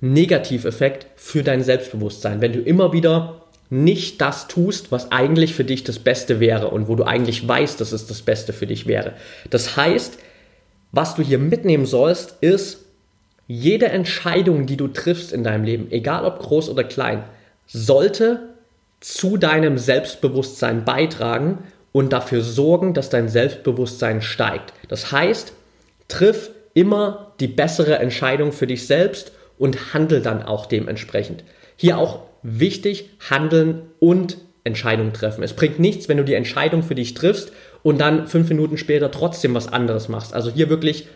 [0.01, 2.41] Negativeffekt für dein Selbstbewusstsein.
[2.41, 6.88] Wenn du immer wieder nicht das tust, was eigentlich für dich das Beste wäre und
[6.88, 9.13] wo du eigentlich weißt, dass es das Beste für dich wäre.
[9.49, 10.17] Das heißt,
[10.91, 12.86] was du hier mitnehmen sollst, ist,
[13.47, 17.23] jede Entscheidung, die du triffst in deinem Leben, egal ob groß oder klein,
[17.67, 18.54] sollte
[18.99, 21.60] zu deinem Selbstbewusstsein beitragen
[21.91, 24.73] und dafür sorgen, dass dein Selbstbewusstsein steigt.
[24.89, 25.53] Das heißt,
[26.08, 31.43] triff immer die bessere Entscheidung für dich selbst und handel dann auch dementsprechend.
[31.77, 35.43] Hier auch wichtig, handeln und Entscheidungen treffen.
[35.43, 37.51] Es bringt nichts, wenn du die Entscheidung für dich triffst
[37.84, 40.34] und dann fünf Minuten später trotzdem was anderes machst.
[40.34, 41.08] Also hier wirklich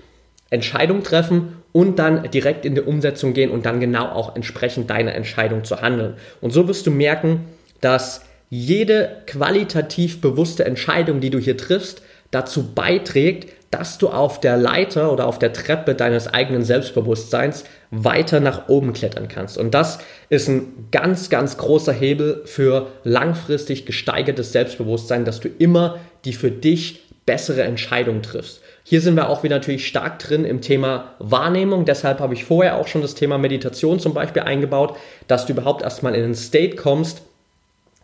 [0.50, 5.14] Entscheidung treffen und dann direkt in die Umsetzung gehen und dann genau auch entsprechend deiner
[5.14, 6.16] Entscheidung zu handeln.
[6.42, 7.46] Und so wirst du merken,
[7.82, 14.58] dass jede qualitativ bewusste Entscheidung, die du hier triffst, dazu beiträgt, dass du auf der
[14.58, 19.58] Leiter oder auf der Treppe deines eigenen Selbstbewusstseins weiter nach oben klettern kannst.
[19.58, 26.00] Und das ist ein ganz, ganz großer Hebel für langfristig gesteigertes Selbstbewusstsein, dass du immer
[26.26, 28.62] die für dich bessere Entscheidung triffst.
[28.84, 31.86] Hier sind wir auch wieder natürlich stark drin im Thema Wahrnehmung.
[31.86, 35.84] Deshalb habe ich vorher auch schon das Thema Meditation zum Beispiel eingebaut, dass du überhaupt
[35.84, 37.22] erstmal in einen State kommst,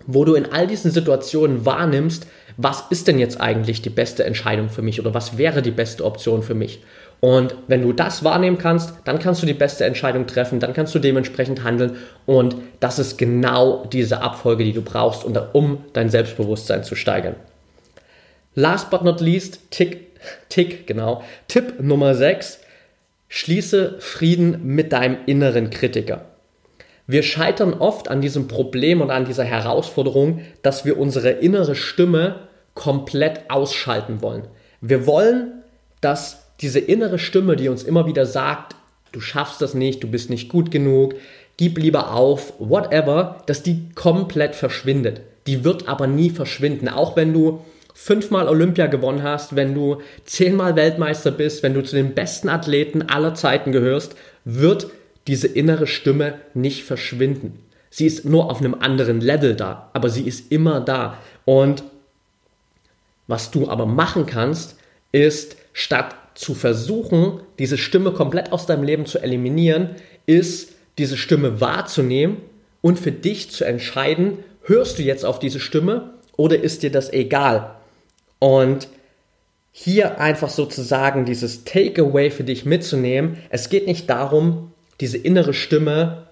[0.08, 4.70] wo du in all diesen Situationen wahrnimmst, was ist denn jetzt eigentlich die beste Entscheidung
[4.70, 6.82] für mich oder was wäre die beste Option für mich.
[7.22, 10.94] Und wenn du das wahrnehmen kannst, dann kannst du die beste Entscheidung treffen, dann kannst
[10.94, 16.84] du dementsprechend handeln und das ist genau diese Abfolge, die du brauchst, um dein Selbstbewusstsein
[16.84, 17.36] zu steigern.
[18.54, 20.12] Last but not least, Tick,
[20.50, 21.24] Tick, genau.
[21.48, 22.60] Tipp Nummer 6.
[23.28, 26.26] Schließe Frieden mit deinem inneren Kritiker.
[27.08, 32.48] Wir scheitern oft an diesem Problem und an dieser Herausforderung, dass wir unsere innere Stimme
[32.74, 34.48] komplett ausschalten wollen.
[34.82, 35.64] Wir wollen,
[36.02, 38.76] dass diese innere Stimme, die uns immer wieder sagt,
[39.12, 41.16] du schaffst das nicht, du bist nicht gut genug,
[41.58, 45.22] gib lieber auf, whatever, dass die komplett verschwindet.
[45.48, 47.62] Die wird aber nie verschwinden, auch wenn du
[47.94, 53.04] fünfmal Olympia gewonnen hast, wenn du zehnmal Weltmeister bist, wenn du zu den besten Athleten
[53.04, 54.88] aller Zeiten gehörst, wird
[55.28, 57.60] diese innere Stimme nicht verschwinden.
[57.90, 61.18] Sie ist nur auf einem anderen Level da, aber sie ist immer da.
[61.46, 61.84] Und
[63.28, 64.78] was du aber machen kannst,
[65.12, 69.92] ist, statt zu versuchen, diese Stimme komplett aus deinem Leben zu eliminieren,
[70.26, 72.38] ist, diese Stimme wahrzunehmen
[72.82, 77.12] und für dich zu entscheiden, hörst du jetzt auf diese Stimme oder ist dir das
[77.12, 77.76] egal?
[78.40, 78.88] Und
[79.72, 83.38] hier einfach sozusagen dieses Takeaway für dich mitzunehmen.
[83.50, 86.28] Es geht nicht darum, diese innere Stimme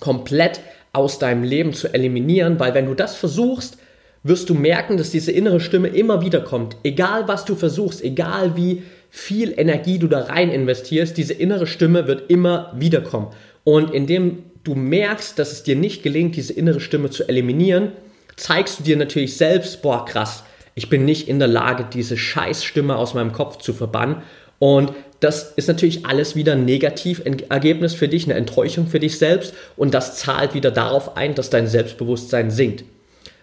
[0.00, 0.60] komplett
[0.92, 3.78] aus deinem Leben zu eliminieren, weil wenn du das versuchst,
[4.22, 6.76] wirst du merken, dass diese innere Stimme immer wieder kommt.
[6.84, 12.06] Egal was du versuchst, egal wie viel Energie du da rein investierst, diese innere Stimme
[12.06, 13.28] wird immer wieder kommen.
[13.64, 17.92] Und indem du merkst, dass es dir nicht gelingt, diese innere Stimme zu eliminieren,
[18.36, 20.44] zeigst du dir natürlich selbst, boah, krass,
[20.74, 24.22] ich bin nicht in der Lage, diese Scheißstimme aus meinem Kopf zu verbannen.
[24.62, 29.54] Und das ist natürlich alles wieder ein Negativergebnis für dich, eine Enttäuschung für dich selbst
[29.76, 32.84] und das zahlt wieder darauf ein, dass dein Selbstbewusstsein sinkt.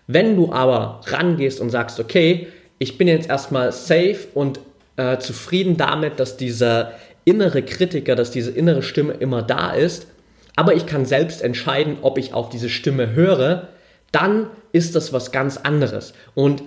[0.08, 4.62] Wenn du aber rangehst und sagst, okay, ich bin jetzt erstmal safe und
[4.96, 6.94] äh, zufrieden damit, dass dieser
[7.26, 10.08] innere Kritiker, dass diese innere Stimme immer da ist,
[10.56, 13.68] aber ich kann selbst entscheiden, ob ich auf diese Stimme höre,
[14.14, 16.14] dann ist das was ganz anderes.
[16.34, 16.64] Und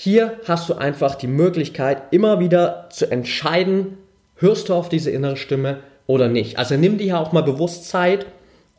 [0.00, 3.98] hier hast du einfach die Möglichkeit, immer wieder zu entscheiden,
[4.36, 6.56] hörst du auf diese innere Stimme oder nicht.
[6.56, 8.26] Also nimm dir auch mal bewusst Zeit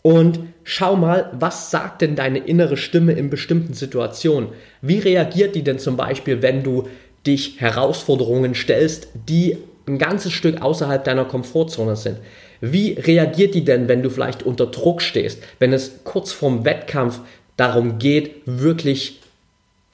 [0.02, 4.52] und schau mal, was sagt denn deine innere Stimme in bestimmten Situationen?
[4.82, 6.88] Wie reagiert die denn zum Beispiel, wenn du
[7.28, 9.58] dich Herausforderungen stellst, die
[9.90, 12.20] ein ganzes Stück außerhalb deiner Komfortzone sind?
[12.62, 17.20] Wie reagiert die denn, wenn du vielleicht unter Druck stehst, wenn es kurz vorm Wettkampf
[17.58, 19.19] darum geht, wirklich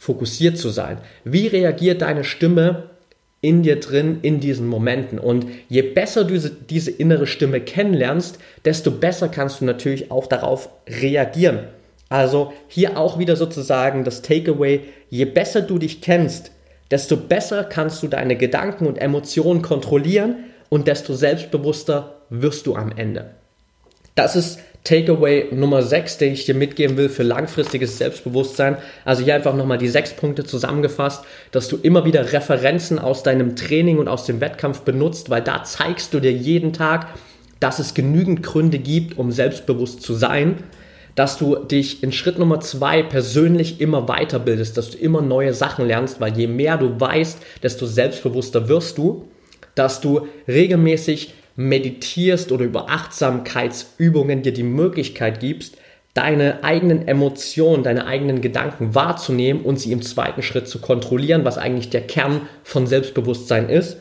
[0.06, 1.00] fokussiert zu sein?
[1.24, 2.92] Wie reagiert deine Stimme
[3.42, 5.18] in dir drin in diesen Momenten?
[5.18, 10.28] Und je besser du diese, diese innere Stimme kennenlernst, desto besser kannst du natürlich auch
[10.28, 11.60] darauf reagieren.
[12.08, 16.52] Also hier auch wieder sozusagen das Takeaway, je besser du dich kennst,
[16.92, 20.36] desto besser kannst du deine Gedanken und Emotionen kontrollieren
[20.70, 23.32] und desto selbstbewusster wirst du am Ende.
[24.14, 28.78] Das ist Takeaway Nummer 6, den ich dir mitgeben will für langfristiges Selbstbewusstsein.
[29.04, 33.56] Also hier einfach nochmal die sechs Punkte zusammengefasst, dass du immer wieder Referenzen aus deinem
[33.56, 37.08] Training und aus dem Wettkampf benutzt, weil da zeigst du dir jeden Tag,
[37.60, 40.58] dass es genügend Gründe gibt, um selbstbewusst zu sein,
[41.16, 45.88] dass du dich in Schritt Nummer zwei persönlich immer weiterbildest, dass du immer neue Sachen
[45.88, 49.28] lernst, weil je mehr du weißt, desto selbstbewusster wirst du,
[49.74, 55.78] dass du regelmäßig meditierst oder über Achtsamkeitsübungen dir die Möglichkeit gibst,
[56.14, 61.58] deine eigenen Emotionen, deine eigenen Gedanken wahrzunehmen und sie im zweiten Schritt zu kontrollieren, was
[61.58, 63.98] eigentlich der Kern von Selbstbewusstsein ist,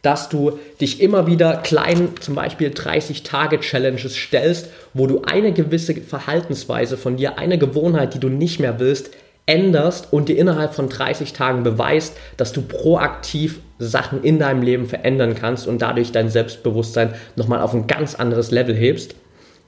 [0.00, 6.96] dass du dich immer wieder kleinen, zum Beispiel 30-Tage-Challenges stellst, wo du eine gewisse Verhaltensweise
[6.96, 9.10] von dir, eine Gewohnheit, die du nicht mehr willst,
[9.46, 14.86] änderst und dir innerhalb von 30 Tagen beweist, dass du proaktiv Sachen in deinem Leben
[14.86, 19.14] verändern kannst und dadurch dein Selbstbewusstsein nochmal auf ein ganz anderes Level hebst,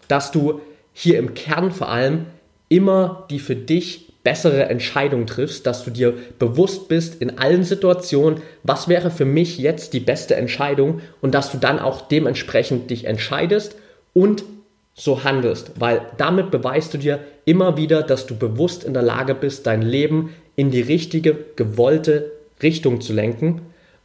[0.09, 0.61] dass du
[0.93, 2.27] hier im Kern vor allem
[2.69, 8.41] immer die für dich bessere Entscheidung triffst, dass du dir bewusst bist in allen Situationen,
[8.65, 13.05] was wäre für mich jetzt die beste Entscheidung und dass du dann auch dementsprechend dich
[13.05, 13.77] entscheidest
[14.15, 14.43] und
[14.97, 19.35] so handelst, weil damit beweist du dir immer wieder, dass du bewusst in der Lage
[19.35, 22.33] bist, dein Leben in die richtige, gewollte
[22.63, 23.61] Richtung zu lenken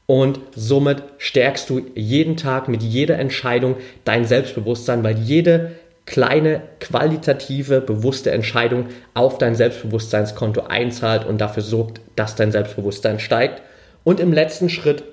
[0.06, 5.72] und somit stärkst du jeden Tag mit jeder Entscheidung dein Selbstbewusstsein, weil jede
[6.06, 13.62] kleine qualitative, bewusste Entscheidung auf dein Selbstbewusstseinskonto einzahlt und dafür sorgt, dass dein Selbstbewusstsein steigt.
[14.04, 15.04] Und im letzten Schritt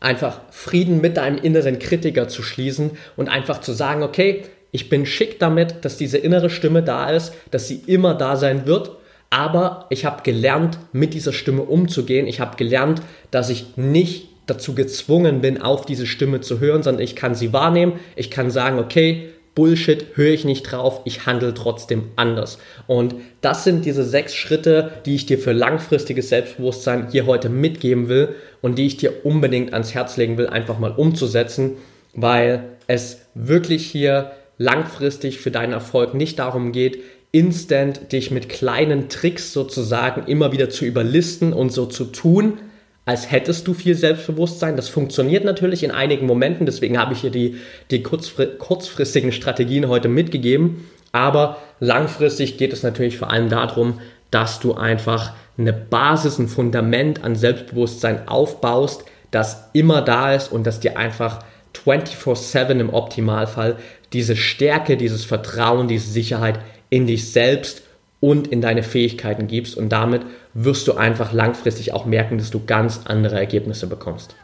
[0.00, 4.42] einfach Frieden mit deinem inneren Kritiker zu schließen und einfach zu sagen, okay,
[4.72, 8.66] ich bin schick damit, dass diese innere Stimme da ist, dass sie immer da sein
[8.66, 8.96] wird.
[9.28, 12.26] Aber ich habe gelernt, mit dieser Stimme umzugehen.
[12.26, 17.04] Ich habe gelernt, dass ich nicht dazu gezwungen bin, auf diese Stimme zu hören, sondern
[17.04, 18.00] ich kann sie wahrnehmen.
[18.16, 22.58] Ich kann sagen, okay, Bullshit höre ich nicht drauf, ich handle trotzdem anders.
[22.86, 28.08] Und das sind diese sechs Schritte, die ich dir für langfristiges Selbstbewusstsein hier heute mitgeben
[28.08, 31.72] will und die ich dir unbedingt ans Herz legen will, einfach mal umzusetzen,
[32.14, 39.08] weil es wirklich hier langfristig für deinen Erfolg nicht darum geht, instant dich mit kleinen
[39.08, 42.58] Tricks sozusagen immer wieder zu überlisten und so zu tun,
[43.04, 44.76] als hättest du viel Selbstbewusstsein.
[44.76, 47.56] Das funktioniert natürlich in einigen Momenten, deswegen habe ich hier die,
[47.90, 50.88] die kurzfristigen Strategien heute mitgegeben.
[51.10, 57.24] Aber langfristig geht es natürlich vor allem darum, dass du einfach eine Basis, ein Fundament
[57.24, 61.40] an Selbstbewusstsein aufbaust, das immer da ist und das dir einfach
[61.74, 63.76] 24/7 im Optimalfall
[64.12, 67.82] diese Stärke, dieses Vertrauen, diese Sicherheit in dich selbst
[68.20, 70.22] und in deine Fähigkeiten gibst und damit
[70.54, 74.36] wirst du einfach langfristig auch merken, dass du ganz andere Ergebnisse bekommst.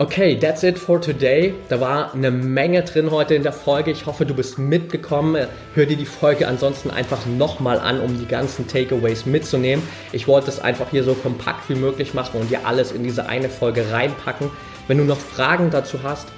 [0.00, 1.52] Okay, that's it for today.
[1.68, 3.90] Da war eine Menge drin heute in der Folge.
[3.90, 5.46] Ich hoffe, du bist mitgekommen.
[5.74, 9.86] Hör dir die Folge ansonsten einfach nochmal an, um die ganzen Takeaways mitzunehmen.
[10.12, 13.28] Ich wollte es einfach hier so kompakt wie möglich machen und dir alles in diese
[13.28, 14.50] eine Folge reinpacken.
[14.88, 16.28] Wenn du noch Fragen dazu hast,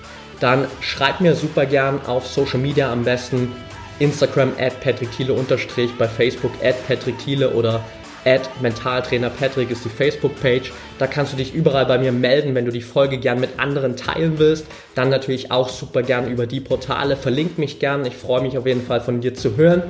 [0.42, 3.52] dann schreib mir super gern auf Social Media am besten.
[3.98, 7.84] Instagram at Patrick Thiele unterstrich, bei Facebook at Patrick Thiele oder
[8.24, 10.72] at Mentaltrainer Patrick ist die Facebook-Page.
[10.98, 13.96] Da kannst du dich überall bei mir melden, wenn du die Folge gern mit anderen
[13.96, 14.66] teilen willst.
[14.94, 17.16] Dann natürlich auch super gern über die Portale.
[17.16, 18.04] Verlink mich gern.
[18.04, 19.84] Ich freue mich auf jeden Fall von dir zu hören.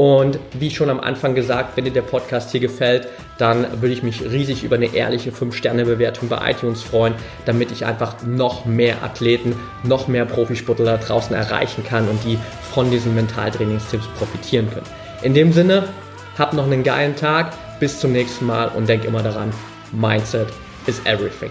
[0.00, 4.02] Und wie schon am Anfang gesagt, wenn dir der Podcast hier gefällt, dann würde ich
[4.02, 7.12] mich riesig über eine ehrliche 5-Sterne-Bewertung bei iTunes freuen,
[7.44, 12.38] damit ich einfach noch mehr Athleten, noch mehr Profisportler da draußen erreichen kann und die
[12.72, 14.86] von diesen Mentaltrainingstipps profitieren können.
[15.20, 15.90] In dem Sinne,
[16.38, 19.52] hab noch einen geilen Tag, bis zum nächsten Mal und denk immer daran,
[19.92, 20.48] Mindset
[20.86, 21.50] is everything.